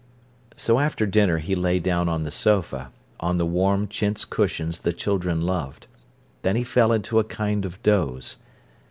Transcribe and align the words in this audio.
So 0.55 0.79
after 0.79 1.05
dinner 1.05 1.37
he 1.37 1.53
lay 1.53 1.77
down 1.77 2.09
on 2.09 2.23
the 2.23 2.31
sofa, 2.31 2.89
on 3.19 3.37
the 3.37 3.45
warm 3.45 3.87
chintz 3.87 4.25
cushions 4.25 4.79
the 4.79 4.93
children 4.93 5.41
loved. 5.41 5.85
Then 6.41 6.55
he 6.55 6.63
fell 6.63 6.91
into 6.91 7.19
a 7.19 7.23
kind 7.23 7.65
of 7.65 7.79
doze. 7.83 8.37